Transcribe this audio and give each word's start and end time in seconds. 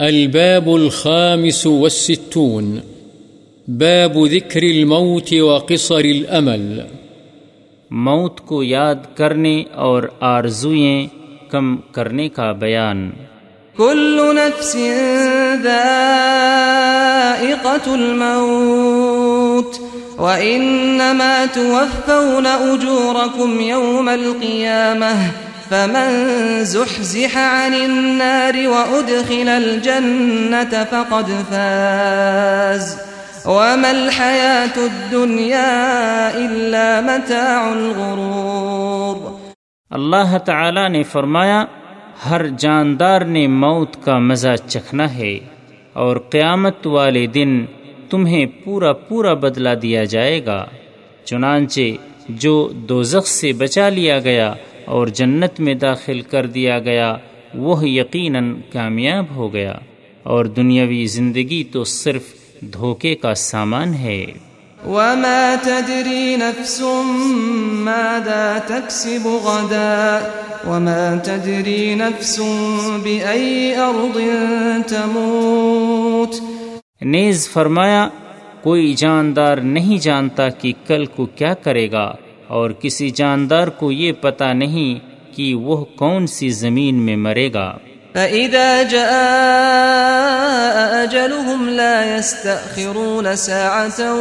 الباب 0.00 0.68
الخامس 0.68 1.66
والستون. 1.66 2.78
باب 3.68 4.26
ذكر 4.26 4.62
الموت 4.62 5.32
وقصر 5.32 6.04
الأمل. 6.04 6.80
موت 7.90 8.40
کو 8.40 8.62
یاد 8.62 8.94
کرنے 9.14 9.62
اور 9.72 10.02
آرزوئیں 10.20 11.06
کم 11.50 11.76
کرنے 11.76 12.28
کا 12.28 12.52
بیان۔ 12.52 13.10
كل 13.76 14.20
نفس 14.34 14.76
ذائقة 15.62 15.92
الموت 17.86 19.80
وإنما 20.20 21.44
توفون 21.52 22.46
أجوركم 22.46 23.60
يوم 23.60 24.08
القيامة 24.08 25.49
فمن 25.70 26.64
زحزح 26.64 27.38
عن 27.38 27.74
النار 27.74 28.56
وأدخل 28.68 29.48
الجنة 29.48 30.84
فقد 30.90 31.28
فاز. 31.50 32.96
وما 33.46 33.90
الحياة 33.90 34.76
الدنيا 34.76 35.74
إلا 36.36 37.00
متاع 37.00 37.60
الغرور. 37.72 39.16
اللہ 39.90 40.36
تعالی 40.44 40.88
نے 40.88 41.02
فرمایا، 41.02 41.64
ہر 42.30 42.46
جاندار 42.58 43.20
نے 43.20 43.46
موت 43.46 44.04
کا 44.04 44.18
مزہ 44.18 44.54
چکھنا 44.66 45.14
ہے 45.14 45.38
اور 45.92 46.16
قیامت 46.16 46.86
والے 46.86 47.26
دن 47.26 47.64
تمہیں 48.10 48.46
پورا 48.64 48.92
پورا 48.92 49.34
بدلہ 49.34 49.74
دیا 49.82 50.04
جائے 50.04 50.46
گا، 50.46 50.64
چنانچہ 51.24 51.80
جو 52.28 52.68
دوزخ 52.88 53.26
سے 53.26 53.52
بچا 53.52 53.88
لیا 53.88 54.18
گیا 54.18 54.52
اور 54.90 55.06
جنت 55.06 55.60
میں 55.60 55.74
داخل 55.74 56.20
کر 56.20 56.46
دیا 56.46 56.78
گیا 56.78 57.16
وہ 57.54 57.88
یقیناً 57.88 58.54
کامیاب 58.72 59.24
ہو 59.34 59.52
گیا۔ 59.52 59.74
اور 60.22 60.44
دنیاوی 60.44 61.06
زندگی 61.06 61.64
تو 61.64 61.84
صرف 61.84 62.22
دھوکے 62.60 63.14
کا 63.14 63.34
سامان 63.34 63.94
ہے۔ 63.94 64.26
وما 64.86 65.54
تدري 65.62 66.36
نفس 66.36 66.82
ماذا 67.72 68.58
تكسب 68.66 69.26
غدا 69.26 70.18
وما 70.66 71.14
تدري 71.24 71.94
نفس 71.94 72.40
بأي 73.02 73.72
أرض 73.74 74.18
تموت۔ 74.90 76.34
نیز 77.02 77.48
فرمایا 77.48 78.08
کوئی 78.62 78.94
جاندار 78.94 79.56
نہیں 79.56 79.98
جانتا 79.98 80.48
کہ 80.48 80.72
کل 80.86 81.04
کو 81.06 81.26
کیا 81.26 81.54
کرے 81.54 81.90
گا۔ 81.92 82.14
اور 82.50 82.70
کسی 82.70 83.10
جاندار 83.10 83.68
کو 83.68 83.92
یہ 83.92 84.12
پتہ 84.12 84.44
نہیں 84.44 85.10
کہ 85.36 85.54
وہ 85.54 85.84
کون 85.84 86.26
سی 86.26 86.48
زمین 86.48 86.94
میں 86.94 87.16
مرے 87.16 87.52
گا۔ 87.52 87.78
فإذا 88.12 88.82
جاء 88.82 91.04
أجلهم 91.04 91.68
لا 91.68 92.16
يستأخرون 92.16 93.36
ساعة 93.36 94.16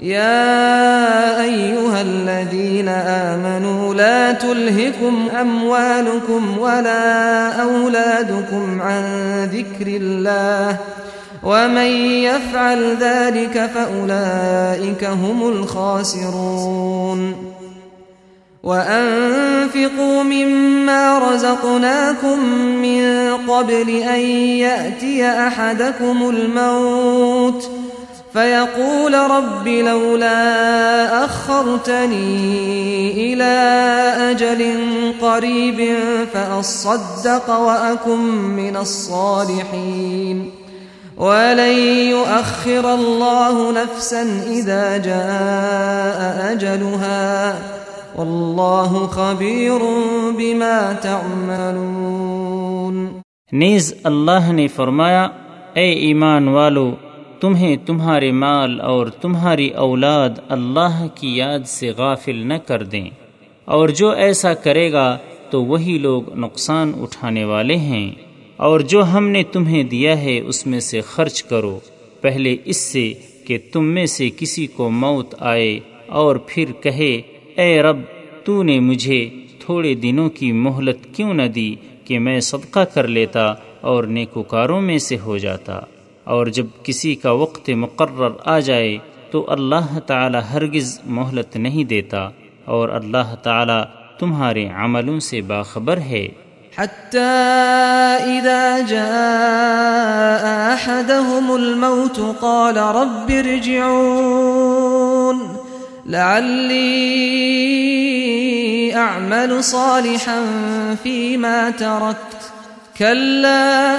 يا 0.00 1.42
أيها 1.42 2.00
الذين 2.00 2.88
آمنوا 2.88 3.94
لا 3.94 4.32
تلهكم 4.32 5.28
أموالكم 5.40 6.58
ولا 6.58 7.62
أولادكم 7.62 8.82
عن 8.82 9.04
ذكر 9.52 9.86
الله 9.86 10.76
ومن 11.42 11.90
يفعل 12.22 12.96
ذلك 13.00 13.70
فأولئك 13.74 15.04
هم 15.04 15.48
الخاسرون 15.48 17.34
وأنفقوا 18.62 20.22
مما 20.22 21.18
رزقناكم 21.18 22.44
من 22.58 23.32
قبل 23.48 23.90
أن 23.90 24.20
يأتي 24.60 25.26
أحدكم 25.26 26.28
الموت 26.28 27.87
فيقول 28.32 29.14
رب 29.14 29.68
لولا 29.68 31.24
أخرتني 31.24 33.12
إلى 33.12 33.54
أجل 34.30 34.82
قريب 35.20 35.96
فأصدق 36.32 37.50
وأكن 37.50 38.18
من 38.56 38.76
الصالحين 38.76 40.50
ولن 41.16 41.78
يؤخر 42.10 42.94
الله 42.94 43.72
نفسا 43.72 44.42
إذا 44.46 44.96
جاء 44.96 46.52
أجلها 46.52 47.58
والله 48.18 49.06
خبير 49.06 49.78
بما 50.38 50.96
تعملون 51.02 53.06
نیز 53.52 53.94
اللہ 54.04 54.52
نے 54.52 54.66
فرمایا، 54.68 55.28
اے 55.74 55.92
ایمان 55.92 56.48
والو 56.48 56.90
تمہیں 57.40 57.76
تمہارے 57.86 58.32
مال 58.32 58.80
اور 58.80 59.06
تمہاری 59.06 59.68
اولاد 59.68 60.30
اللہ 60.48 61.06
کی 61.14 61.36
یاد 61.36 61.58
سے 61.66 61.90
غافل 61.96 62.36
نہ 62.36 62.54
کر 62.54 62.82
دیں۔ 62.82 63.10
اور 63.64 63.88
جو 63.88 64.10
ایسا 64.10 64.54
کرے 64.54 64.92
گا 64.92 65.18
تو 65.50 65.64
وہی 65.64 65.98
لوگ 65.98 66.38
نقصان 66.38 66.92
اٹھانے 66.96 67.44
والے 67.44 67.76
ہیں۔ 67.76 68.10
اور 68.56 68.80
جو 68.80 69.04
ہم 69.04 69.28
نے 69.28 69.42
تمہیں 69.42 69.82
دیا 69.82 70.20
ہے 70.20 70.40
اس 70.40 70.66
میں 70.66 70.80
سے 70.80 71.00
خرچ 71.00 71.42
کرو۔ 71.42 71.80
پہلے 72.20 72.56
اس 72.64 72.76
سے 72.76 73.12
کہ 73.46 73.58
تم 73.72 73.84
میں 73.84 74.06
سے 74.06 74.30
کسی 74.36 74.66
کو 74.66 74.90
موت 74.90 75.34
آئے 75.38 75.80
اور 76.06 76.36
پھر 76.46 76.64
کہے، 76.80 77.22
اے 77.56 77.82
رب، 77.82 77.96
تو 78.44 78.62
نے 78.62 78.80
مجھے 78.80 79.30
تھوڑے 79.60 79.94
دنوں 79.94 80.30
کی 80.30 80.52
مہلت 80.52 81.16
کیوں 81.16 81.34
نہ 81.34 81.42
دی 81.42 81.74
کہ 82.04 82.18
میں 82.18 82.40
صدقہ 82.40 82.80
کر 82.80 83.08
لیتا 83.08 83.54
اور 83.80 84.04
نیکوکاروں 84.04 84.80
میں 84.80 84.98
سے 84.98 85.18
ہو 85.18 85.38
جاتا؟ 85.38 85.80
اور 86.28 86.46
جب 86.46 86.66
کسی 86.82 87.14
کا 87.14 87.30
وقت 87.30 87.70
مقرر 87.70 88.30
آ 88.44 88.58
جائے 88.58 88.98
تو 89.30 89.46
اللہ 89.48 89.98
تعالی 89.98 90.38
ہرگز 90.52 91.00
مہلت 91.04 91.56
نہیں 91.56 91.84
دیتا 91.84 92.28
اور 92.64 92.88
اللہ 92.88 93.34
تعالی 93.42 93.82
تمہارے 94.18 94.68
عملوں 94.68 95.20
سے 95.20 95.40
باخبر 95.40 95.96
ہے۔ 95.96 96.28
حتى 96.76 98.24
إذا 98.24 98.78
جاء 98.88 100.74
أحدهم 100.74 101.50
الموت 101.50 102.20
قال 102.40 102.76
رب 102.76 103.26
ارجعون، 103.28 105.38
لعلي 106.06 107.24
أعمل 108.94 109.62
صالحا 109.62 110.44
فيما 111.02 111.68
تركت، 111.78 112.52
كلا 112.98 113.98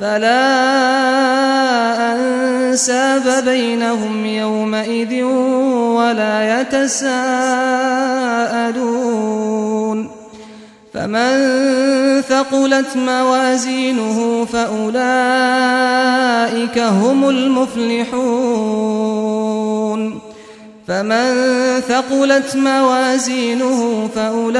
فلا 0.00 0.44
أنساب 2.12 3.44
بينهم 3.44 4.26
يومئذ 4.26 5.22
ولا 5.94 6.60
يتساءلون 6.60 7.74
فمن 10.94 12.22
ثقلت 12.28 12.96
موازينه 12.96 14.44
فأولئك 14.52 14.94
هم 16.78 17.28
المفلحون 17.28 18.64
فمن 20.88 21.34
ثقلت 21.88 22.56
موازينه 22.56 24.08
فأولئك 24.14 24.52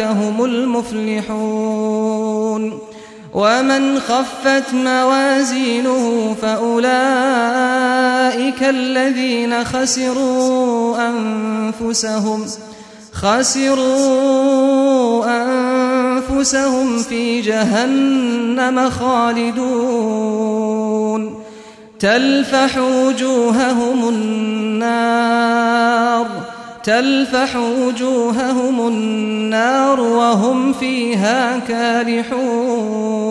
هم 0.00 0.44
المفلحون 0.44 2.12
ومن 3.32 4.00
خفت 4.00 4.74
موازينه 4.74 6.36
فأولئك 6.42 6.92
الذين 8.62 9.64
خسروا 9.64 10.96
أنفسهم 11.08 12.46
خسروا 13.12 14.44
أنفسهم 15.42 16.98
في 16.98 17.40
جهنم 17.40 18.90
خالدون 18.90 20.52
تلفح 21.98 22.78
وجوههم 22.78 24.08
النار 24.08 25.52
تلفح 26.82 27.56
وجوههم 27.56 28.86
النار 28.88 30.00
وهم 30.00 30.72
فيها 30.72 31.58
كالحون 31.58 33.22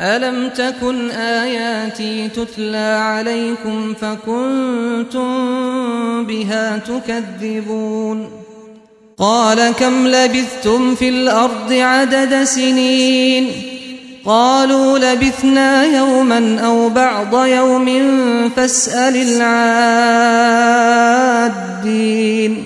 ألم 0.00 0.48
تكن 0.48 1.10
آياتي 1.10 2.28
تتلى 2.28 2.98
عليكم 3.02 3.94
فكنتم 3.94 5.26
بها 6.26 6.78
تكذبون؟ 6.78 8.30
قال 9.18 9.70
كم 9.70 10.06
لبثتم 10.06 10.94
في 10.94 11.08
الأرض 11.08 11.72
عدد 11.72 12.44
سنين؟ 12.44 13.71
قالوا 14.26 14.98
لبثنا 14.98 15.84
يوما 15.84 16.60
أو 16.64 16.88
بعض 16.88 17.46
يوم 17.46 17.88
فاسأل 18.56 19.16
العادين. 21.46 22.64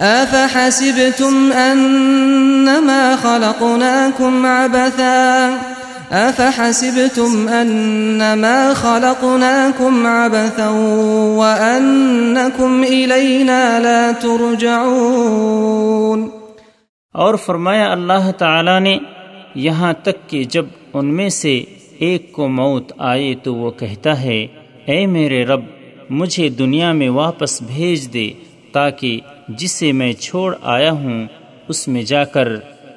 أفحسبتم 0.00 1.52
أنما 1.52 3.16
خلقناكم 3.16 4.46
عبثا؟ 4.46 5.73
أفحسبتم 6.14 7.48
أنما 7.48 8.74
خلقناكم 8.74 10.06
عبثا 10.06 10.68
وأنكم 11.38 12.82
إلينا 12.82 13.78
لا 13.78 14.10
ترجعون 14.20 16.28
اور 17.12 17.34
فرمایا 17.34 17.92
اللہ 17.92 18.30
تعالی 18.38 18.78
نے، 18.78 18.98
یہاں 19.54 19.92
تک 20.02 20.30
کہ 20.30 20.44
جب 20.44 20.66
ان 20.94 21.14
میں 21.14 21.28
سے 21.28 21.64
ایک 21.98 22.32
کو 22.32 22.48
موت 22.48 22.92
آئے 22.98 23.34
تو 23.42 23.54
وہ 23.54 23.70
کہتا 23.70 24.22
ہے، 24.22 24.46
اے 24.86 25.06
میرے 25.06 25.44
رب، 25.44 25.60
مجھے 26.10 26.48
دنیا 26.48 26.92
میں 26.92 27.08
واپس 27.08 27.62
بھیج 27.62 28.14
دے 28.14 28.30
تاکہ 28.72 29.20
جسے 29.48 29.92
میں 29.92 30.12
چھوڑ 30.12 30.54
آیا 30.62 30.92
ہوں، 30.92 31.26
اس 31.68 31.88
میں 31.88 32.02
جا 32.02 32.24
کر 32.24 32.48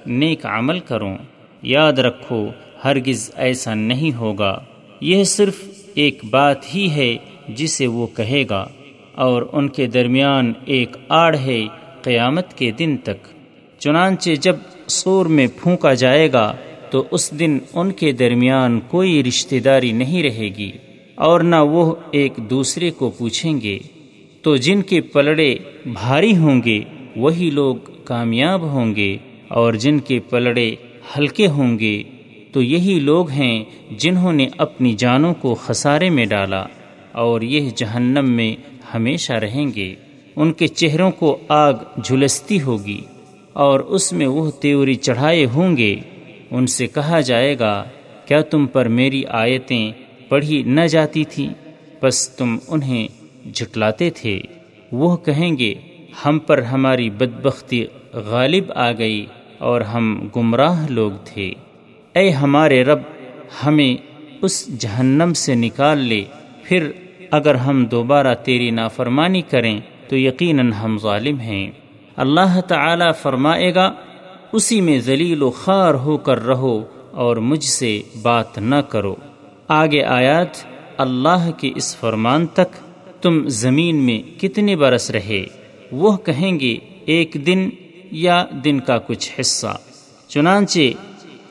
نیک 0.08 0.46
عمل 0.46 0.80
کروں۔ 0.80 1.18
یاد 1.62 2.00
رکھو 2.00 2.48
ہرگز 2.88 3.30
ایسا 3.36 3.74
نہیں 3.74 4.18
ہوگا۔ 4.18 4.58
یہ 5.02 5.24
صرف 5.28 5.64
ایک 5.96 6.20
بات 6.30 6.76
ہی 6.76 6.90
ہے 6.92 7.16
جسے 7.58 7.88
وہ 7.88 8.08
کہے 8.16 8.44
گا، 8.50 8.66
اور 9.16 9.42
ان 9.52 9.68
کے 9.70 9.86
درمیان 9.88 10.52
ایک 10.66 10.96
آڑ 11.10 11.36
ہے 11.38 11.60
قیامت 12.02 12.54
کے 12.58 12.72
دن 12.72 12.96
تک۔ 13.04 13.28
چنانچہ 13.82 14.36
جب 14.42 14.56
سور 14.92 15.26
میں 15.26 15.48
پھونکا 15.58 15.94
جائے 15.94 16.32
گا، 16.34 16.52
تو 16.92 17.04
اس 17.12 17.30
دن 17.40 17.58
ان 17.74 17.92
کے 17.92 18.12
درمیان 18.12 18.80
کوئی 18.90 19.24
رشتہ 19.24 19.60
داری 19.60 19.92
نہیں 19.92 20.24
رہے 20.24 20.50
گی، 20.58 20.72
اور 21.18 21.42
نہ 21.42 21.62
وہ 21.66 21.94
ایک 22.12 22.34
دوسرے 22.50 22.90
کو 22.90 23.10
پوچھیں 23.10 23.62
گے۔ 23.62 23.78
تو 24.44 24.56
جن 24.56 24.82
کے 24.82 25.02
پلڑے 25.14 25.54
بھاری 25.94 26.36
ہوں 26.38 26.62
گے، 26.66 26.80
وہی 27.16 27.50
لوگ 27.50 27.76
کامیاب 28.04 28.62
ہوں 28.72 28.96
گے، 28.96 29.16
اور 29.50 29.74
جن 29.74 30.00
کے 30.00 30.20
پلڑے 30.30 30.70
ہلکے 31.18 31.48
ہوں 31.48 31.78
گے 31.80 32.02
تو 32.58 32.64
یہی 32.64 33.00
لوگ 33.00 33.30
ہیں 33.30 33.64
جنہوں 33.92 34.34
نے 34.34 34.48
اپنی 34.58 34.94
جانوں 34.94 35.34
کو 35.34 35.56
خسارے 35.56 36.10
میں 36.10 36.26
ڈالا 36.26 36.66
اور 37.12 37.42
یہ 37.42 37.70
جہنم 37.76 38.32
میں 38.32 38.56
ہمیشہ 38.94 39.34
رہیں 39.34 39.66
گے۔ 39.76 39.96
ان 40.36 40.54
کے 40.54 40.68
چہروں 40.68 41.12
کو 41.12 41.38
آگ 41.48 41.74
جھلستی 42.04 42.62
ہوگی 42.62 43.02
اور 43.54 43.80
اس 43.80 44.14
میں 44.14 44.28
وہ 44.28 44.52
تیوری 44.52 44.96
چڑھائے 44.96 45.46
ہوں 45.46 45.78
گے۔ 45.78 45.96
ان 46.52 46.68
سے 46.68 46.88
کہا 46.88 47.20
جائے 47.20 47.60
گا، 47.60 47.84
کیا 48.26 48.42
تم 48.42 48.66
پر 48.66 48.88
میری 48.88 49.26
آیتیں 49.26 49.92
پڑھی 50.30 50.64
نہ 50.64 50.82
جاتی 50.82 51.24
تھیں 51.24 51.50
بس 52.02 52.30
تم 52.30 52.58
انہیں 52.68 53.08
جھٹلاتے 53.54 54.10
تھے۔ 54.10 54.42
وہ 54.92 55.18
کہیں 55.18 55.58
گے، 55.58 55.76
ہم 56.26 56.40
پر 56.40 56.62
ہماری 56.62 57.10
بدبختی 57.10 57.86
غالب 58.14 58.72
آ 58.76 58.92
گئی 58.92 59.26
اور 59.58 59.82
ہم 59.82 60.28
گمراہ 60.36 60.88
لوگ 60.90 61.12
تھے۔ 61.26 61.52
اے 62.14 62.30
ہمارے 62.30 62.84
رب، 62.84 63.00
ہمیں 63.66 64.02
اس 64.42 64.80
جہنم 64.82 65.34
سے 65.34 65.56
نکال 65.56 65.98
لے۔ 65.98 66.24
پھر 66.64 66.92
اگر 67.32 67.56
ہم 67.56 67.86
دوبارہ 67.86 68.36
تیری 68.36 68.72
نافرمانی 68.72 69.42
کریں، 69.42 69.80
تو 70.08 70.18
یقیناً 70.18 70.72
ہم 70.72 70.98
ظالم 70.98 71.40
ہیں۔ 71.40 71.72
اللہ 72.16 72.60
تعالی 72.62 73.06
فرمائے 73.22 73.76
گا، 73.76 73.94
اسی 74.52 74.82
میں 74.82 75.00
ذلیل 75.00 75.44
و 75.44 75.52
خار 75.52 75.94
ہو 75.94 76.18
کر 76.18 76.46
رہو 76.46 76.84
اور 77.12 77.38
مجھ 77.38 77.64
سے 77.64 78.02
بات 78.22 78.58
نہ 78.58 78.76
کرو۔ 78.76 79.16
آگے 79.68 80.04
آیات، 80.04 80.66
اللہ 80.98 81.52
کے 81.58 81.72
اس 81.76 81.98
فرمان 81.98 82.48
تک، 82.48 82.76
تم 83.24 83.48
زمین 83.48 83.96
میں 83.96 84.42
کتنے 84.42 84.76
برس 84.76 85.12
رہے؟ 85.12 85.46
وہ 85.92 86.18
کہیں 86.18 86.60
گے، 86.60 86.78
ایک 87.06 87.38
دن 87.46 87.70
یا 88.12 88.46
دن 88.64 88.80
کا 88.80 88.98
کچھ 88.98 89.32
حصہ۔ 89.40 89.78
چنانچہ 90.28 90.80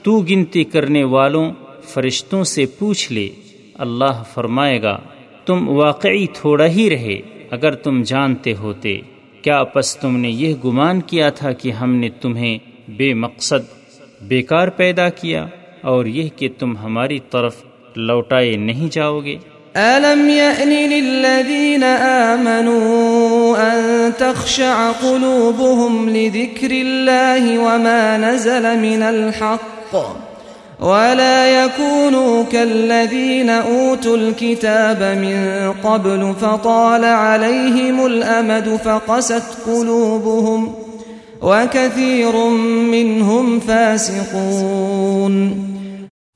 تو 0.07 0.21
گنتی 0.21 0.65
کرنے 0.65 1.05
والوں 1.05 1.51
فرشتوں 1.85 2.45
سے 2.45 2.67
پوچھ 2.67 3.13
لے، 3.13 3.29
اللہ 3.75 4.23
فرمائے 4.35 4.83
گا، 4.83 4.99
تم 5.47 5.69
واقعی 5.69 6.27
تھوڑا 6.27 6.67
ہی 6.67 6.91
رہے 6.91 7.21
اگر 7.51 7.75
تم 7.75 8.03
جانتے 8.03 8.55
ہوتے۔ 8.55 9.01
کیا 9.43 9.65
پس 9.65 9.97
تم 9.97 10.17
نے 10.17 10.29
یہ 10.29 10.55
گمان 10.65 11.01
کیا 11.01 11.31
تھا 11.31 11.53
کہ 11.53 11.71
ہم 11.71 11.95
نے 11.95 12.09
تمہیں 12.09 12.59
بے 12.89 13.15
مقصد 13.15 13.75
بیکار 14.23 14.69
پیدا 14.69 15.09
کیا 15.09 15.47
اور 15.83 16.07
یہ 16.07 16.29
کہ 16.37 16.49
تم 16.59 16.77
ہماری 16.77 17.19
طرف 17.31 17.57
لوٹائے 17.97 18.57
نہیں 18.57 18.89
جاؤ 18.93 19.21
گے؟ 19.21 19.37
ألم 19.77 20.31
يأن 20.31 20.69
للذين 20.69 21.83
آمنوا 22.33 23.57
أن 23.59 24.11
تخشع 24.19 24.93
قلوبهم 24.93 26.09
لذكر 26.09 26.71
الله 26.71 27.59
وما 27.59 28.17
نزل 28.17 28.79
من 28.79 29.03
الحق 29.03 29.76
ولا 30.81 31.65
يكونوا 31.65 32.45
كالذين 32.45 33.51
أوتوا 33.51 34.17
الكتاب 34.17 35.03
من 35.03 35.73
قبل 35.85 36.35
فطال 36.35 37.05
عليهم 37.05 38.07
الأمد 38.07 38.77
فقست 38.77 39.59
قلوبهم 39.67 40.75
وكثير 41.43 42.37
منهم 42.91 43.59
فاسقون 43.61 45.39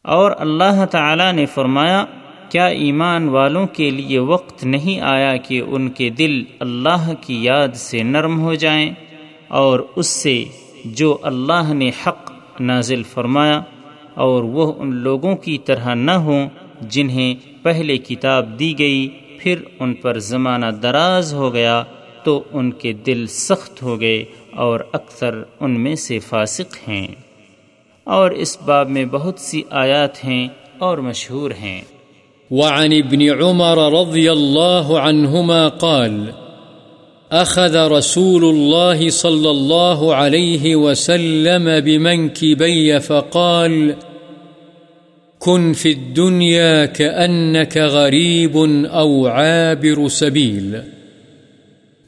اور 0.04 0.30
اللہ 0.38 0.84
تعالی 0.90 1.30
نے 1.32 1.44
فرمایا 1.46 2.04
کیا 2.50 2.66
ایمان 2.78 3.28
والوں 3.28 3.66
کے 3.75 3.90
لیے 3.90 4.18
وقت 4.28 4.64
نہیں 4.64 5.00
آیا 5.06 5.36
کہ 5.38 5.60
ان 5.68 5.88
کے 5.90 6.08
دل 6.18 6.42
اللہ 6.60 7.10
کی 7.20 7.42
یاد 7.42 7.76
سے 7.78 8.02
نرم 8.04 8.40
ہو 8.40 8.54
جائیں 8.54 8.90
اور 9.58 9.80
اس 9.96 10.06
سے 10.22 10.42
جو 10.96 11.16
اللہ 11.22 11.72
نے 11.75 11.90
حق 12.04 12.29
نازل 12.60 13.02
فرمایا، 13.02 13.60
اور 14.14 14.42
وہ 14.42 14.72
ان 14.78 14.94
لوگوں 14.94 15.36
کی 15.36 15.58
طرح 15.58 15.94
نہ 15.94 16.10
ہوں 16.10 16.48
جنہیں 16.80 17.34
پہلے 17.62 17.98
کتاب 17.98 18.58
دی 18.58 18.78
گئی، 18.78 19.08
پھر 19.38 19.56
ان 19.80 19.94
پر 19.94 20.18
زمانہ 20.18 20.66
دراز 20.66 21.34
ہو 21.34 21.54
گیا 21.54 21.84
تو 22.24 22.44
ان 22.52 22.70
کے 22.72 22.92
دل 22.92 23.26
سخت 23.26 23.82
ہو 23.82 24.00
گئے 24.00 24.24
اور 24.52 24.80
اکثر 24.92 25.42
ان 25.60 25.80
میں 25.80 25.94
سے 25.94 26.18
فاسق 26.18 26.88
ہیں۔ 26.88 27.08
اور 28.04 28.30
اس 28.30 28.62
باب 28.62 28.90
میں 28.90 29.04
بہت 29.04 29.38
سی 29.38 29.62
آیات 29.70 30.24
ہیں 30.24 30.48
اور 30.78 30.98
مشہور 30.98 31.50
ہیں۔ 31.50 31.82
وعن 32.50 32.92
ابن 32.92 33.20
عمر 33.42 33.78
رضي 33.92 34.28
الله 34.28 35.00
عنهما 35.08 35.68
قال 35.68 36.30
أخذ 37.32 37.87
رسول 37.87 38.44
الله 38.44 39.10
صلى 39.10 39.50
الله 39.50 40.14
عليه 40.14 40.76
وسلم 40.76 41.80
بمنكبي 41.80 43.00
فقال، 43.00 43.94
كن 45.38 45.72
في 45.72 45.92
الدنيا 45.92 46.87
كأنك 46.87 47.76
غريب 47.76 48.56
أو 48.87 49.26
عابر 49.26 50.08
سبيل. 50.08 50.82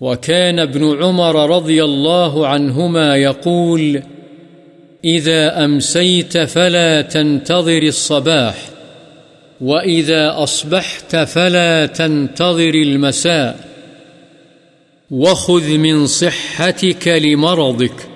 وكان 0.01 0.59
ابن 0.59 1.03
عمر 1.03 1.57
رضي 1.57 1.85
الله 1.85 2.47
عنهما 2.47 3.17
يقول، 3.17 4.03
إذا 5.05 5.65
أمسيت 5.65 6.39
فلا 6.39 7.01
تنتظر 7.03 7.83
الصباح، 7.83 8.57
وإذا 9.61 10.43
أصبحت 10.43 11.17
فلا 11.17 11.87
تنتظر 11.87 12.75
المساء. 12.75 13.72
وخذ 15.15 15.77
من 15.77 16.07
صحتك 16.07 17.09
لمرضك 17.09 18.07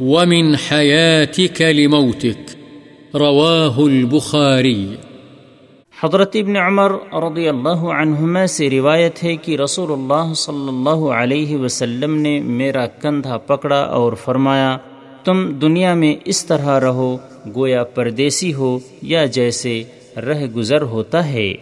ومن 0.00 0.54
حياتك 0.54 1.62
لموتك. 1.62 2.54
رواه 3.14 3.84
البخاري. 3.86 4.86
حضرت 6.02 6.36
ابن 6.36 6.56
عمر 6.56 6.90
رضی 7.12 7.48
اللہ 7.48 7.84
عنہما 7.84 8.46
سے 8.46 8.70
روایت 8.70 9.24
ہے 9.24 9.36
کہ 9.36 9.56
رسول 9.56 9.92
اللہ 9.92 10.34
صلی 10.34 10.68
اللہ 10.68 11.04
علیہ 11.14 11.56
وسلم 11.56 12.16
نے 12.16 12.40
میرا 12.40 12.86
کندھا 12.86 13.36
پکڑا 13.38 13.80
اور 13.80 14.12
فرمایا، 14.12 14.76
تم 15.24 15.46
دنیا 15.46 15.94
میں 15.94 16.16
اس 16.24 16.46
طرح 16.46 16.80
رہو، 16.80 17.16
گویا 17.56 17.84
پردیسی 17.84 18.54
ہو 18.54 18.78
یا 19.02 19.24
جیسے 19.24 19.82
رہ 20.16 20.46
گزر 20.46 20.82
ہوتا 20.82 21.28
ہے۔ 21.28 21.54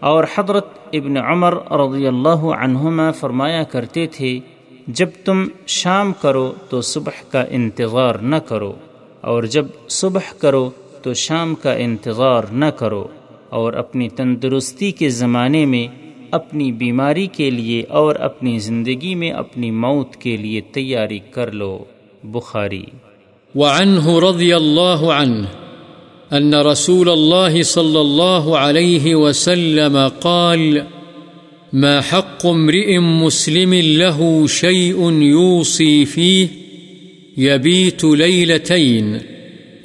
اور 0.00 0.24
حضرت 0.38 0.81
ابن 0.92 1.16
عمر 1.16 1.72
رضی 1.72 2.06
اللہ 2.06 2.44
عنہما 2.58 3.10
فرمایا 3.10 3.62
کرتے 3.62 4.06
تھے، 4.06 4.38
جب 4.86 5.08
تم 5.24 5.44
شام 5.66 6.12
کرو 6.20 6.52
تو 6.68 6.80
صبح 6.80 7.30
کا 7.30 7.44
انتظار 7.50 8.14
نہ 8.14 8.36
کرو، 8.36 8.72
اور 9.20 9.42
جب 9.42 9.66
صبح 9.88 10.32
کرو 10.38 10.70
تو 11.02 11.14
شام 11.14 11.54
کا 11.54 11.72
انتظار 11.72 12.42
نہ 12.52 12.64
کرو، 12.64 13.06
اور 13.48 13.72
اپنی 13.72 14.08
تندرستی 14.08 14.90
کے 14.90 15.08
زمانے 15.08 15.66
میں 15.66 16.12
اپنی 16.30 16.72
بیماری 16.72 17.26
کے 17.26 17.50
لیے 17.50 17.84
اور 17.88 18.14
اپنی 18.14 18.58
زندگی 18.58 19.14
میں 19.14 19.30
اپنی 19.30 19.70
موت 19.70 20.16
کے 20.16 20.36
لیے 20.36 20.60
تیاری 20.60 21.18
کر 21.18 21.52
لو۔ 21.52 21.84
بخاری۔ 22.24 22.84
وعنه 23.54 24.30
رضي 24.30 24.52
الله 24.52 25.22
عنه 25.22 25.61
أن 26.32 26.54
رسول 26.54 27.08
الله 27.08 27.62
صلى 27.62 28.00
الله 28.00 28.58
عليه 28.58 29.14
وسلم 29.14 30.08
قال، 30.08 30.86
ما 31.72 32.00
حق 32.00 32.46
امرئ 32.46 32.98
مسلم 32.98 33.74
له 33.74 34.46
شيء 34.46 35.12
يوصي 35.12 36.04
فيه 36.04 36.48
يبيت 37.36 38.04
ليلتين 38.04 39.20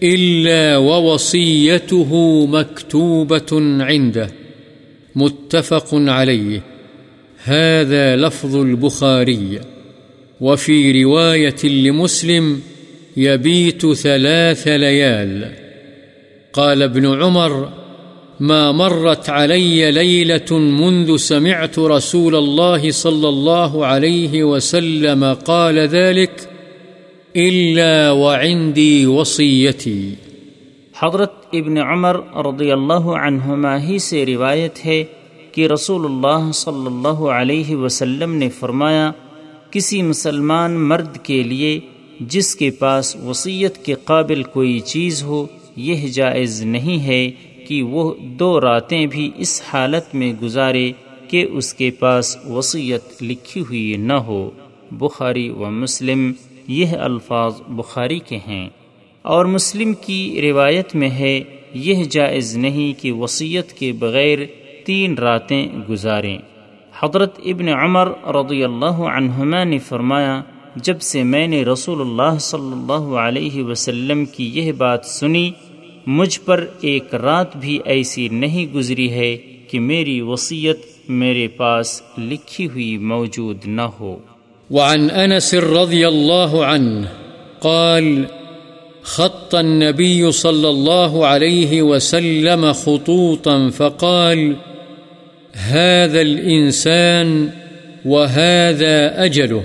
إلا 0.03 0.77
ووصيته 0.77 2.45
مكتوبة 2.45 3.81
عنده. 3.83 4.31
متفق 5.15 5.87
عليه. 5.93 6.63
هذا 7.43 8.15
لفظ 8.15 8.55
البخاري. 8.55 9.59
وفي 10.41 11.03
رواية 11.03 11.63
لمسلم، 11.63 12.61
يبيت 13.17 13.93
ثلاث 13.93 14.67
ليال. 14.67 15.66
قال 16.53 16.83
ابن 16.83 17.05
عمر، 17.05 17.53
ما 18.39 18.71
مرت 18.71 19.29
علي 19.29 19.91
ليلة 19.91 20.51
منذ 20.51 21.17
سمعت 21.17 21.79
رسول 21.79 22.35
الله 22.35 22.91
صلى 22.91 23.29
الله 23.29 23.85
عليه 23.85 24.43
وسلم 24.43 25.23
قال 25.45 25.79
ذلك 25.79 26.49
إلا 27.35 28.11
وعندي 28.11 29.05
وصيتي. 29.05 30.01
حضرت 30.95 31.33
ابن 31.53 31.77
عمر 31.77 32.19
رضی 32.45 32.71
اللہ 32.71 33.09
عنہما 33.17 33.75
ہی 33.83 33.97
سے 33.99 34.25
روایت 34.25 34.85
ہے 34.85 35.03
کہ 35.51 35.67
رسول 35.67 36.05
اللہ 36.05 36.51
صلی 36.53 36.85
اللہ 36.85 37.19
علیہ 37.33 37.75
وسلم 37.75 38.33
نے 38.35 38.49
فرمایا، 38.49 39.11
کسی 39.71 40.01
مسلمان 40.01 40.79
مرد 40.89 41.17
کے 41.23 41.43
لیے 41.43 41.79
جس 42.19 42.55
کے 42.55 42.69
پاس 42.79 43.15
وصیت 43.25 43.77
کے 43.85 43.93
قابل 44.03 44.43
کوئی 44.43 44.79
چیز 44.79 45.23
ہو 45.23 45.45
یہ 45.77 46.07
جائز 46.07 46.63
نہیں 46.63 47.07
ہے 47.07 47.31
کہ 47.67 47.83
وہ 47.83 48.13
دو 48.21 48.61
راتیں 48.61 49.05
بھی 49.05 49.31
اس 49.37 49.61
حالت 49.73 50.15
میں 50.15 50.33
گزارے 50.41 50.91
کہ 51.27 51.45
اس 51.51 51.73
کے 51.73 51.91
پاس 51.91 52.37
وصیت 52.49 53.23
لکھی 53.23 53.61
ہوئی 53.61 53.95
نہ 53.97 54.13
ہو۔ 54.13 54.51
بخاری 54.91 55.49
و 55.49 55.65
مسلم 55.69 56.33
یہ 56.67 56.87
الفاظ 56.87 57.61
بخاری 57.67 58.19
کے 58.19 58.37
ہیں۔ 58.47 58.69
اور 59.21 59.45
مسلم 59.45 59.93
کی 59.93 60.41
روایت 60.41 60.95
میں 60.95 61.09
ہے، 61.09 61.41
یہ 61.73 62.03
جائز 62.03 62.57
نہیں 62.57 63.01
کہ 63.01 63.11
وصیت 63.11 63.73
کے 63.73 63.91
بغیر 63.91 64.39
تین 64.85 65.13
راتیں 65.13 65.67
گزاریں۔ 65.89 66.37
حضرت 66.99 67.39
ابن 67.45 67.67
عمر 67.67 68.07
رضی 68.25 68.63
اللہ 68.63 68.85
عنہما 68.85 69.63
نے 69.63 69.77
فرمایا، 69.77 70.41
جب 70.75 71.01
سے 71.01 71.23
میں 71.23 71.47
نے 71.47 71.63
رسول 71.63 72.01
اللہ 72.01 72.37
صلی 72.39 72.71
اللہ 72.71 73.15
علیہ 73.15 73.63
وسلم 73.63 74.25
کی 74.25 74.51
یہ 74.53 74.71
بات 74.71 75.05
سنی 75.05 75.51
مجھ 76.07 76.39
پر 76.45 76.65
ایک 76.81 77.15
رات 77.15 77.57
بھی 77.57 77.79
ایسی 77.85 78.27
نہیں 78.27 78.73
گزری 78.73 79.11
ہے 79.11 79.37
کہ 79.67 79.79
میری 79.79 80.21
وصیت 80.21 80.77
میرے 81.09 81.47
پاس 81.47 82.01
لکھی 82.17 82.67
ہوئی 82.67 82.97
موجود 82.97 83.57
نہ 83.65 83.81
ہو۔ 83.81 84.17
وعن 84.71 85.07
انس 85.13 85.53
رضی 85.53 86.05
اللہ 86.05 86.55
عنہ 86.55 87.05
قال، 87.59 88.23
خط 89.03 89.55
النبي 89.55 90.31
صلى 90.31 90.67
الله 90.67 91.23
عليه 91.23 91.83
وسلم 91.83 92.71
خطوطا 92.71 93.67
فقال، 93.77 94.53
هذا 95.69 96.19
الإنسان 96.19 97.47
وهذا 98.05 99.25
أجله 99.25 99.61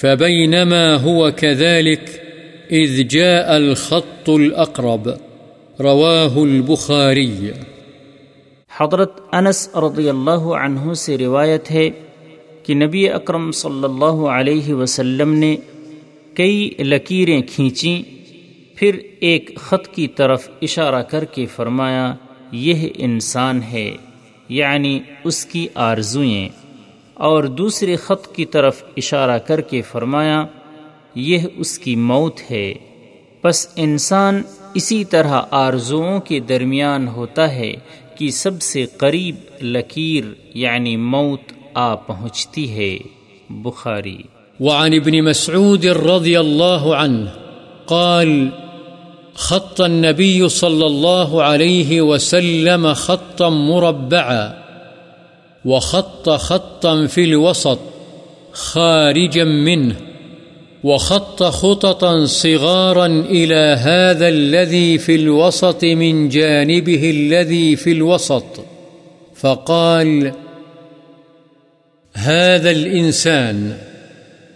فبينما 0.00 0.94
هو 1.04 1.30
كذلك 1.36 2.10
إذ 2.70 3.08
جاء 3.08 3.56
الخط 3.56 4.30
الأقرب 4.30 5.25
رواه 5.78 6.38
البخاري 6.38 7.52
حضرت 8.70 9.18
انس 9.32 9.58
رضی 9.84 10.08
اللہ 10.08 10.46
عنہ 10.58 10.92
سے 11.00 11.16
روایت 11.18 11.70
ہے 11.70 11.88
کہ 12.64 12.74
نبی 12.74 13.08
اکرم 13.08 13.50
صلی 13.58 13.84
اللہ 13.84 14.22
علیہ 14.36 14.74
وسلم 14.74 15.34
نے 15.34 15.54
کئی 16.36 16.70
لکیریں 16.80 17.40
کھینچیں، 17.42 18.02
پھر 18.76 18.98
ایک 19.20 19.54
خط 19.58 19.88
کی 19.94 20.06
طرف 20.16 20.48
اشارہ 20.62 21.02
کر 21.10 21.24
کے 21.34 21.46
فرمایا، 21.56 22.12
یہ 22.64 22.88
انسان 22.94 23.62
ہے 23.72 23.90
یعنی 24.48 24.98
اس 25.24 25.44
کی 25.46 25.66
آرزوئیں 25.82 26.48
اور 27.28 27.44
دوسرے 27.60 27.96
خط 28.06 28.34
کی 28.34 28.44
طرف 28.56 28.82
اشارہ 28.96 29.38
کر 29.46 29.60
کے 29.70 29.82
فرمایا، 29.92 30.44
یہ 31.14 31.46
اس 31.56 31.78
کی 31.78 31.96
موت 32.10 32.50
ہے 32.50 32.66
پس 33.46 33.68
انسان 33.76 34.42
اسی 34.74 35.04
طرح 35.04 35.40
آرزوؤں 35.50 36.20
کے 36.20 36.40
درمیان 36.40 37.08
ہوتا 37.08 37.54
ہے 37.54 37.74
کہ 38.14 38.30
سب 38.30 38.62
سے 38.62 38.86
قریب 38.96 39.34
لکیر 39.62 40.24
یعنی 40.54 40.96
موت 40.96 41.40
آ 41.74 41.94
پہنچتی 41.94 42.76
ہے۔ 42.76 42.98
بخاری۔ 43.50 44.16
وعن 44.60 44.92
ابن 44.92 45.20
مسعود 45.24 45.84
رضي 45.84 46.36
الله 46.36 46.94
عنه 46.94 47.30
قال، 47.86 48.48
خط 49.34 49.80
النبي 49.80 50.48
صلى 50.48 50.86
الله 50.86 51.40
عليه 51.40 52.02
وسلم 52.02 52.92
خطا 52.96 53.48
مربعا 53.48 54.50
وخط 55.64 56.28
خطا 56.38 56.94
في 57.10 57.24
الوسط 57.24 57.82
خارجا 58.52 59.44
منه۔ 59.44 60.15
وخط 60.84 61.42
خططا 61.42 62.26
صغارا 62.26 63.06
إلى 63.06 63.76
هذا 63.80 64.28
الذي 64.28 64.98
في 64.98 65.14
الوسط 65.14 65.84
من 65.84 66.28
جانبه 66.28 67.10
الذي 67.10 67.76
في 67.76 67.92
الوسط. 67.92 68.64
فقال، 69.34 70.32
هذا 72.14 72.70
الإنسان 72.70 73.76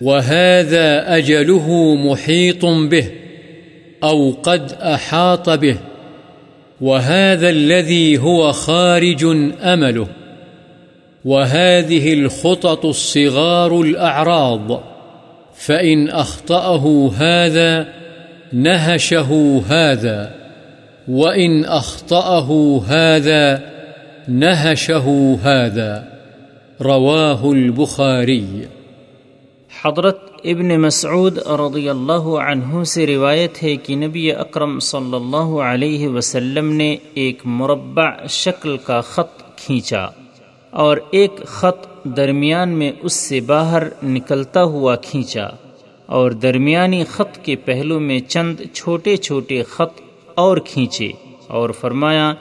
وهذا 0.00 1.16
أجله 1.16 1.94
محيط 1.94 2.64
به 2.64 3.06
أو 4.02 4.34
قد 4.42 4.72
أحاط 4.72 5.50
به، 5.50 5.76
وهذا 6.80 7.48
الذي 7.48 8.18
هو 8.18 8.52
خارج 8.52 9.24
أمله، 9.62 10.06
وهذه 11.24 12.12
الخطط 12.12 12.86
الصغار 12.86 13.80
الأعراض. 13.80 14.89
فإن 15.66 16.08
أخطأه 16.08 17.12
هذا 17.16 17.88
نهشه 18.52 19.62
هذا 19.68 20.34
وإن 21.08 21.64
أخطأه 21.64 22.82
هذا 22.86 23.62
نهشه 24.28 25.38
هذا 25.42 26.04
رواه 26.80 27.52
البخاري 27.52 28.68
حضرت 29.82 30.20
ابن 30.44 30.80
مسعود 30.80 31.38
رضی 31.38 31.88
اللہ 31.88 32.28
عنہ 32.44 32.84
سے 32.84 33.06
روایت 33.06 33.62
ہے 33.62 33.76
کہ 33.76 33.96
نبی 33.96 34.32
اکرم 34.32 34.78
صلی 34.78 35.14
اللہ 35.14 35.52
علیہ 35.64 36.08
وسلم 36.08 36.72
نے 36.72 36.96
ایک 37.14 37.42
مربع 37.44 38.10
شکل 38.28 38.76
کا 38.84 39.00
خط 39.00 39.42
کھینچا۔ 39.56 40.06
اور 40.70 40.96
ایک 41.10 41.30
خط 41.46 42.04
درمیان 42.04 42.68
میں 42.68 42.92
اس 43.02 43.12
سے 43.12 43.40
باہر 43.40 43.82
نکلتا 44.02 44.62
ہوا 44.62 44.96
کھینچا 44.96 45.48
اور 46.06 46.30
درمیانی 46.30 47.04
خط 47.04 47.38
کے 47.44 47.56
پہلو 47.56 48.00
میں 48.00 48.20
چند 48.20 48.60
چھوٹے 48.72 49.16
چھوٹے 49.16 49.62
خط 49.62 50.00
اور 50.34 50.56
کھینچے 50.56 51.12
اور 51.46 51.70
فرمایا، 51.70 52.34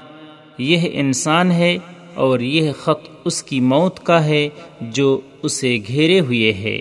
یہ 0.58 0.90
انسان 0.94 1.52
ہے 1.52 1.78
اور 2.14 2.40
یہ 2.40 2.72
خط 2.72 3.10
اس 3.26 3.44
کی 3.44 3.60
موت 3.60 4.00
کا 4.00 4.26
ہے 4.26 4.50
جو 4.82 5.20
اسے 5.44 5.78
گھیرے 5.88 6.20
ہوئے 6.20 6.54
ہے 6.54 6.78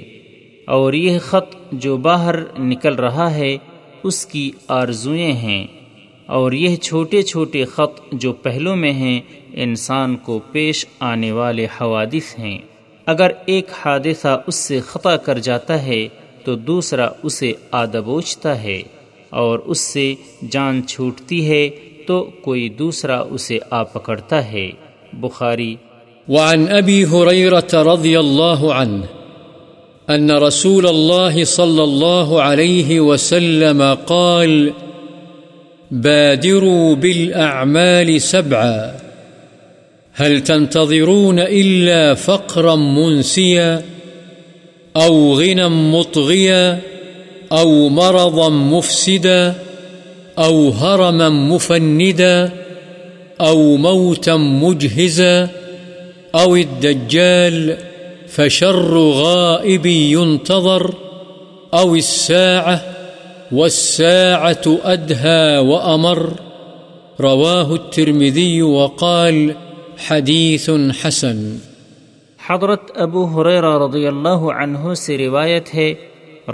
اور 0.67 0.93
یہ 0.93 1.19
خط 1.19 1.57
جو 1.73 1.97
باہر 1.97 2.35
نکل 2.59 2.95
رہا 2.95 3.35
ہے 3.35 3.57
اس 4.03 4.27
کی 4.27 4.51
آرزوئیں 4.69 5.33
ہیں۔ 5.33 5.67
اور 6.29 6.53
یہ 6.53 6.77
چھوٹے 6.77 7.23
چھوٹے 7.23 7.65
خط 7.65 8.01
جو 8.13 8.33
پہلو 8.33 8.77
میں 8.77 8.93
ہیں، 8.93 9.21
انسان 9.53 10.17
کو 10.17 10.41
پیش 10.53 10.87
آنے 11.01 11.33
والے 11.33 11.65
حوادث 11.65 12.39
ہیں۔ 12.39 12.59
اگر 13.07 13.31
ایک 13.47 13.67
حادثہ 13.85 14.43
اس 14.47 14.55
سے 14.55 14.81
خطا 14.81 15.17
کر 15.17 15.39
جاتا 15.39 15.83
ہے، 15.83 16.09
تو 16.45 16.55
دوسرا 16.55 17.09
اسے 17.23 17.53
آدبوچتا 17.71 18.63
ہے۔ 18.63 18.83
اور 19.31 19.59
اس 19.59 19.81
سے 19.81 20.15
جان 20.51 20.87
چھوٹتی 20.87 21.49
ہے، 21.49 21.69
تو 22.07 22.31
کوئی 22.43 22.69
دوسرا 22.69 23.21
اسے 23.21 23.59
آ 23.71 23.83
پکڑتا 23.83 24.53
ہے۔ 24.53 24.71
بخاری۔ 25.13 25.77
وعن 26.29 26.67
أبي 26.67 27.05
هريرة 27.05 27.95
رضي 27.95 28.17
الله 28.17 28.71
عنه 28.73 29.05
أن 30.17 30.31
رسول 30.31 30.87
الله 30.87 31.45
صلى 31.45 31.83
الله 31.83 32.41
عليه 32.41 33.07
وسلم 33.09 33.83
قال 34.07 34.71
بادروا 35.91 36.95
بالأعمال 36.95 38.21
سبعا. 38.21 38.95
هل 40.19 40.41
تنتظرون 40.41 41.39
إلا 41.39 42.15
فقرا 42.15 42.77
منسيا 42.77 43.83
أو 44.97 45.35
غنى 45.41 45.69
مطغيا 45.69 46.79
أو 47.53 47.89
مرضا 47.89 48.49
مفسدا 48.49 49.55
أو 50.39 50.71
هرما 50.71 51.29
مفندا 51.29 52.53
أو 53.41 53.77
موتا 53.77 54.37
مجهزا 54.37 55.49
أو 56.35 56.57
الدجال 56.57 57.77
فشر 58.29 58.99
غائب 58.99 59.87
ينتظر 59.87 60.95
أو 61.75 61.95
الساعة 61.95 62.98
والساعة 63.53 64.75
أدهى 64.95 65.57
وأمر. 65.57 66.29
رواه 67.21 67.73
الترمذي 67.73 68.61
وقال 68.61 69.51
حديث 70.09 70.71
حسن. 71.05 71.57
حضرت 72.47 72.91
ابو 72.95 73.25
حریرہ 73.25 73.79
رضی 73.79 74.07
اللہ 74.07 74.29
عنہ 74.29 74.95
سے 74.95 75.19
روایت 75.19 75.75
ہے، 75.75 75.95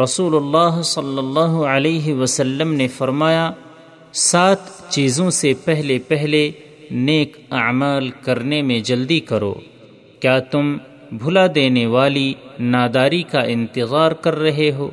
رسول 0.05 0.37
اللہ 0.37 0.83
صلی 0.83 1.19
اللہ 1.19 1.67
علیہ 1.67 2.15
وسلم 2.15 2.75
نے 2.75 2.89
فرمایا، 2.89 3.51
سات 4.13 4.91
چیزوں 4.91 5.31
سے 5.31 5.53
پہلے 5.65 5.99
پہلے 5.99 6.51
نیک 6.91 7.37
اعمال 7.51 8.11
کرنے 8.11 8.63
میں 8.63 8.81
جلدی 8.81 9.21
کرو۔ 9.21 9.55
کیا 10.21 10.39
تم 10.39 10.77
بھلا 11.13 11.47
دینے 11.55 11.87
والی 11.87 12.35
ناداری 12.61 13.23
کا 13.23 13.41
انتظار 13.41 14.13
کر 14.13 14.39
رہے 14.39 14.71
ہو؟ 14.79 14.91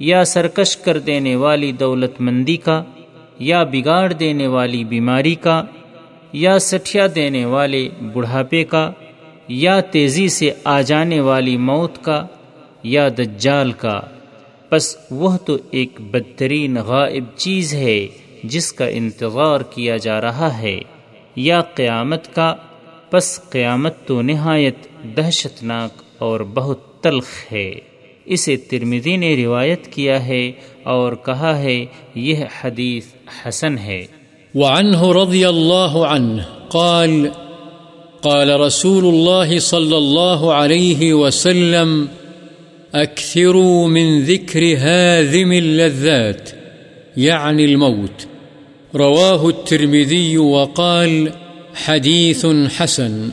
یا 0.00 0.24
سرکش 0.24 0.76
کر 0.76 0.98
دینے 0.98 1.36
والی 1.36 1.72
دولت 1.72 2.20
مندی 2.20 2.56
کا، 2.56 2.84
یا 3.38 3.62
بگاڑ 3.62 4.12
دینے 4.12 4.46
والی 4.46 4.84
بیماری 4.84 5.34
کا، 5.34 5.64
یا 6.32 6.58
سٹھیا 6.58 7.06
دینے 7.14 7.44
والے 7.44 7.88
بڑھاپے 8.12 8.64
کا، 8.64 8.92
یا 9.48 9.80
تیزی 9.80 10.28
سے 10.28 10.50
آ 10.64 10.80
جانے 10.80 11.20
والی 11.20 11.56
موت 11.56 12.04
کا، 12.04 12.26
یا 12.82 13.08
دجال 13.18 13.72
کا۔ 13.72 14.00
بس 14.72 14.96
وہ 15.10 15.36
تو 15.36 15.56
ایک 15.70 16.00
بدترین 16.00 16.76
غائب 16.76 17.24
چیز 17.36 17.74
ہے 17.74 18.06
جس 18.44 18.72
کا 18.72 18.86
انتظار 18.86 19.60
کیا 19.60 19.96
جا 19.96 20.20
رہا 20.20 20.58
ہے۔ 20.58 20.80
یا 21.36 21.60
قیامت 21.60 22.34
کا، 22.34 22.54
پس 23.10 23.50
قیامت 23.50 24.06
تو 24.06 24.22
نہایت 24.22 24.76
دہشت 25.16 25.62
ناک 25.62 26.02
اور 26.18 26.40
بہت 26.40 27.02
تلخ 27.02 27.52
ہے۔ 27.52 27.89
اسے 28.30 28.56
ترمدی 28.56 29.16
نے 29.16 29.36
روایت 29.36 29.86
کیا 29.86 30.26
ہے 30.26 30.52
اور 30.82 31.12
کہا 31.26 31.58
ہے، 31.58 31.84
یہ 32.14 32.34
حدیث 32.64 33.04
حسن 33.46 33.78
ہے۔ 33.78 34.06
وعنه 34.54 35.22
رضي 35.22 35.44
الله 35.44 36.04
عنه 36.04 36.42
قال 36.68 37.28
قال 38.20 38.50
رسول 38.50 39.04
الله 39.04 39.58
صلى 39.58 39.96
الله 39.96 40.52
عليه 40.52 41.12
وسلم 41.12 42.04
أكثروا 42.94 43.88
من 43.88 44.20
ذكر 44.20 44.62
هاذم 44.62 45.50
اللذات 45.50 46.50
يعني 47.16 47.64
الموت۔ 47.64 48.26
رواه 48.94 49.46
الترمذي 49.46 50.36
وقال 50.36 51.28
حديث 51.74 52.44
حسن۔ 52.78 53.28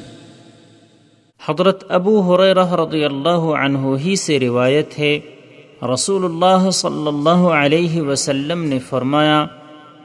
حضرت 1.50 1.84
ابو 1.90 2.22
حریرہ 2.22 2.76
رضی 2.76 3.06
اللہ 3.06 3.30
عنہ 3.30 3.78
ہی 4.06 4.16
سے 4.16 4.40
روایت 4.40 5.00
ہے 5.00 5.20
رسول 5.94 6.26
اللہ 6.26 6.70
صلی 6.70 7.08
اللہ 7.08 7.30
علیہ 7.30 8.02
وسلم 8.02 8.64
نے 8.64 8.80
فرمایا، 8.80 9.46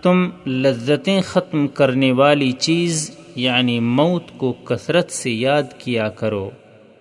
تم 0.03 0.31
لذتیں 0.47 1.21
ختم 1.21 1.69
کرنے 1.69 2.13
والی 2.13 2.53
چیز 2.53 3.11
یعنی 3.37 3.81
موت 3.81 4.25
کو 4.37 4.53
کثرت 4.53 5.11
سے 5.11 5.31
یاد 5.31 5.63
کیا 5.79 6.09
کرو۔ 6.09 6.51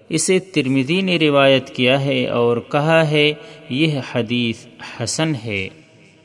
اسے 0.10 0.40
ترمدی 0.40 1.02
نے 1.02 1.18
روایت 1.18 1.70
کیا 1.70 2.06
ہے 2.06 2.28
اور 2.28 2.58
کہا 2.58 3.10
ہے، 3.10 3.34
یہ 3.70 4.00
حدیث 4.12 4.66
حسن 5.00 5.36
ہے۔ 5.46 5.68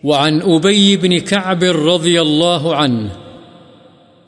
وعن 0.05 0.41
أبي 0.41 0.97
بن 0.97 1.19
كعب 1.19 1.63
رضي 1.63 2.19
الله 2.19 2.69
عنه 2.73 3.26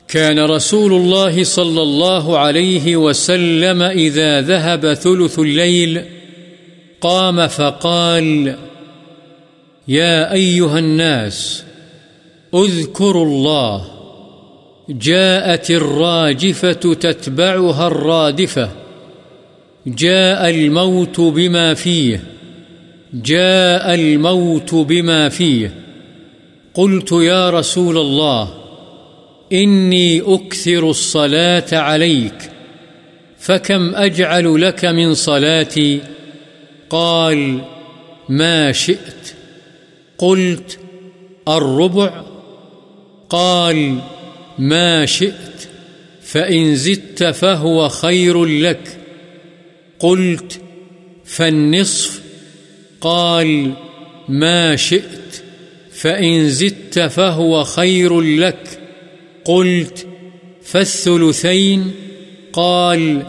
كان 0.09 0.39
رسول 0.39 0.93
الله 0.93 1.43
صلى 1.43 1.81
الله 1.81 2.37
عليه 2.37 2.97
وسلم 2.97 3.81
إذا 3.81 4.41
ذهب 4.41 4.93
ثلث 4.93 5.39
الليل 5.39 6.01
قام 7.01 7.47
فقال، 7.47 8.55
يا 9.87 10.33
أيها 10.33 10.79
الناس، 10.79 11.63
اذكروا 12.53 13.25
الله، 13.25 13.85
جاءت 14.89 15.71
الراجفة 15.71 16.71
تتبعها 16.73 17.87
الرادفة، 17.87 18.69
جاء 19.87 20.49
الموت 20.49 21.19
بما 21.19 21.73
فيه، 21.73 22.23
جاء 23.13 23.95
الموت 23.95 24.75
بما 24.75 25.29
فيه، 25.29 25.73
قلت 26.73 27.11
يا 27.11 27.49
رسول 27.49 27.97
الله 27.97 28.59
إني 29.53 30.21
أكثر 30.21 30.89
الصلاة 30.89 31.65
عليك 31.73 32.51
فكم 33.39 33.95
أجعل 33.95 34.61
لك 34.61 34.85
من 34.85 35.13
صلاتي 35.13 36.01
قال 36.89 37.61
ما 38.29 38.71
شئت 38.71 39.35
قلت 40.17 40.79
الربع 41.47 42.23
قال 43.29 43.99
ما 44.59 45.05
شئت 45.05 45.69
فإن 46.21 46.75
زدت 46.75 47.23
فهو 47.23 47.89
خير 47.89 48.45
لك 48.45 48.97
قلت 49.99 50.61
فالنصف 51.25 52.21
قال 53.01 53.73
ما 54.29 54.75
شئت 54.75 55.43
فإن 55.91 56.49
زدت 56.49 56.99
فهو 56.99 57.63
خير 57.63 58.21
لك 58.21 58.78
قلت، 59.49 60.07
فالثلثين، 60.63 61.91
قال، 62.53 63.23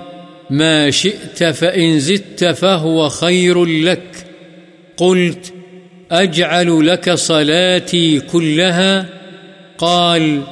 ما 0.51 0.91
شئت 0.91 1.45
فإن 1.45 2.01
زدت 2.01 2.45
فهو 2.45 3.09
خير 3.09 3.65
لك. 3.65 4.27
قلت، 4.97 5.53
أجعل 6.11 6.87
لك 6.87 7.11
صلاتي 7.11 8.21
كلها. 8.21 9.07
قال، 9.79 10.43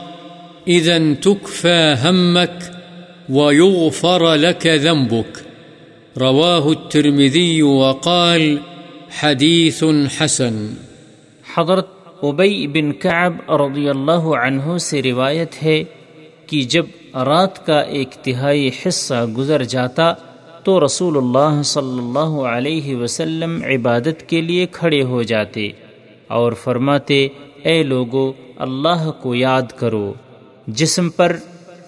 إذا 0.68 1.14
تكفى 1.14 1.96
همك 2.04 2.72
ويغفر 3.28 4.34
لك 4.34 4.66
ذنبك. 4.66 5.44
رواه 6.18 6.72
الترمذي 6.72 7.62
وقال 7.62 8.58
حدیث 9.10 9.84
حسن. 10.08 10.74
حضرت 11.44 11.88
ابئی 12.22 12.66
بن 12.66 12.92
کعب 12.92 13.52
رضی 13.52 13.88
اللہ 13.88 14.24
عنہ 14.36 14.76
سے 14.78 15.02
روایت 15.02 15.62
ہے 15.62 15.82
کہ 16.46 16.62
جب 16.62 16.86
رات 17.14 17.66
کا 17.66 17.78
ایک 17.80 18.14
تہائی 18.22 18.70
حصہ 18.78 19.24
گزر 19.36 19.62
جاتا 19.64 20.12
تو 20.64 20.84
رسول 20.84 21.16
اللہ 21.16 21.60
صلی 21.62 21.98
اللہ 21.98 22.40
علیہ 22.46 22.96
وسلم 22.96 23.58
عبادت 23.64 24.28
کے 24.28 24.40
لیے 24.40 24.66
کھڑے 24.72 25.02
ہو 25.02 25.22
جاتے 25.22 25.68
اور 26.28 26.52
فرماتے، 26.52 27.28
اے 27.62 27.82
لوگو، 27.82 28.32
اللہ 28.58 29.10
کو 29.10 29.34
یاد 29.34 29.72
کرو، 29.76 30.12
جسم 30.66 31.08
پر 31.10 31.36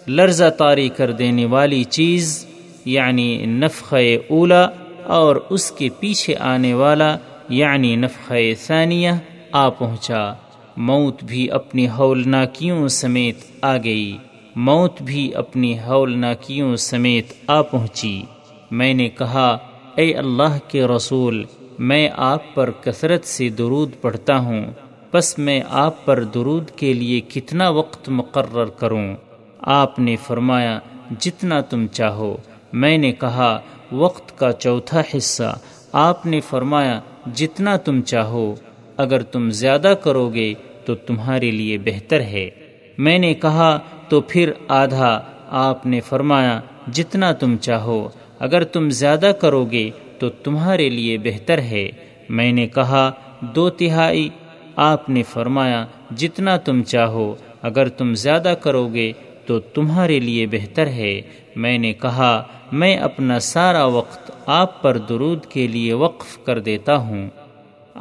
لرزہ 0.09 0.51
طاری 0.59 0.89
کر 0.89 1.13
دینے 1.13 1.47
والی 1.47 1.83
چیز 1.85 2.47
یعنی 2.85 3.47
نفخ 3.47 3.95
اولا 4.29 4.67
اور 5.07 5.37
اس 5.51 5.71
کے 5.71 5.89
پیچھے 6.01 6.35
آنے 6.35 6.75
والا 6.75 7.17
یعنی 7.49 7.95
نفخ 7.97 8.33
ثانیہ 8.67 9.11
آ 9.53 9.69
پہنچا۔ 9.69 10.33
موت 10.77 11.25
بھی 11.25 11.51
اپنی 11.51 11.89
ہولناکیوں 11.89 12.89
سمیت 12.89 13.37
آ 13.63 13.77
گئی۔ 13.77 14.17
موت 14.57 15.03
بھی 15.03 15.35
اپنی 15.35 15.79
ہولناکیوں 15.79 16.77
سمیت 16.77 17.33
آ 17.47 17.63
پہنچی۔ 17.63 18.23
میں 18.71 18.95
نے 18.95 19.09
کہا، 19.09 19.59
اے 19.97 20.15
اللہ 20.15 20.59
کے 20.69 20.85
رسول، 20.85 21.45
میں 21.79 22.09
آپ 22.17 22.55
پر 22.55 22.71
کثرت 22.71 23.25
سے 23.25 23.49
درود 23.49 23.91
پڑھتا 24.01 24.39
ہوں۔ 24.39 24.67
بس 25.13 25.39
میں 25.39 25.61
آپ 25.69 26.05
پر 26.05 26.25
درود 26.25 26.71
کے 26.71 26.93
لیے 26.93 27.21
کتنا 27.21 27.69
وقت 27.69 28.09
مقرر 28.09 28.65
کروں؟ 28.65 29.15
آپ 29.61 29.99
نے 29.99 30.17
فرمایا، 30.17 30.79
جتنا 31.21 31.61
تم 31.61 31.87
چاہو۔ 31.87 32.37
میں 32.73 32.99
نے 32.99 33.13
کہا، 33.13 33.61
وقت 33.93 34.39
کا 34.39 34.53
چوتھا 34.53 35.03
حصہ۔ 35.17 35.59
آپ 35.93 36.27
نے 36.27 36.41
فرمایا، 36.41 37.01
جتنا 37.35 37.77
تم 37.77 38.03
چاہو۔ 38.03 38.55
اگر 39.01 39.23
تم 39.23 39.51
زیادہ 39.51 39.95
کرو 40.03 40.29
گے 40.29 40.55
تو 40.85 40.95
تمہارے 40.95 41.51
لیے 41.51 41.79
بہتر 41.79 42.21
ہے۔ 42.21 42.51
میں 42.99 43.19
نے 43.19 43.35
کہا، 43.35 43.79
تو 44.09 44.21
پھر 44.21 44.53
آدھا، 44.69 45.21
آپ 45.49 45.87
نے 45.87 46.01
فرمایا، 46.01 46.61
جتنا 46.93 47.33
تم 47.33 47.57
چاہو۔ 47.57 48.09
اگر 48.39 48.65
تم 48.65 48.91
زیادہ 48.91 49.33
کرو 49.41 49.65
گے 49.65 49.91
تو 50.19 50.29
تمہارے 50.29 50.89
لیے 50.89 51.19
بہتر 51.19 51.59
ہے۔ 51.59 51.91
میں 52.29 52.53
نے 52.53 52.67
کہا، 52.67 53.11
دو 53.41 53.71
تہائی۔ 53.71 54.29
آپ 54.77 55.11
نے 55.11 55.23
فرمایا، 55.23 55.87
جتنا 56.17 56.57
تم 56.57 56.83
چاہو۔ 56.83 57.35
اگر 57.63 57.89
تم 57.89 58.15
زیادہ 58.15 58.55
کرو 58.63 58.89
گے 58.89 59.13
تو 59.47 59.61
تمہارے 59.61 60.21
لیے 60.21 60.47
بہتر 60.47 60.87
ہے۔ 60.87 61.23
میں 61.57 61.79
نے 61.79 61.93
کہا، 61.93 62.43
میں 62.73 62.97
اپنا 62.97 63.39
سارا 63.39 63.85
وقت 63.85 64.31
آپ 64.47 64.83
پر 64.83 64.99
درود 64.99 65.47
کے 65.47 65.67
لیے 65.67 65.93
وقف 65.93 66.45
کر 66.45 66.59
دیتا 66.59 66.97
ہوں۔ 66.97 67.31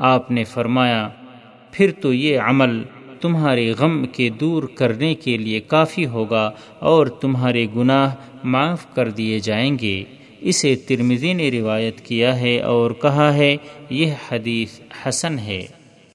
آپ 0.02 0.32
نے 0.32 0.44
فرمایا، 0.44 1.10
پھر 1.72 1.92
تو 2.02 2.14
یہ 2.14 2.40
عمل 2.40 2.84
تمہارے 3.22 3.72
غم 3.72 4.06
کے 4.06 4.30
دور 4.30 4.64
کرنے 4.64 5.16
کے 5.16 5.38
لیے 5.38 5.60
کافی 5.60 6.06
ہوگا 6.06 6.52
اور 6.80 7.08
تمہارے 7.08 7.68
گناہ 7.76 8.16
معاف 8.44 8.94
کر 8.96 9.10
دیے 9.10 9.40
جائیں 9.40 9.78
گے۔ 9.82 10.04
اسے 10.42 10.76
ترمزی 10.76 11.34
نے 11.34 11.52
روایت 11.52 12.02
کیا 12.02 12.40
ہے 12.40 12.60
اور 12.60 12.92
کہا 12.92 13.34
ہے، 13.34 13.58
یہ 13.90 14.12
حدیث 14.32 14.80
حسن 15.06 15.40
ہے۔ 15.40 15.66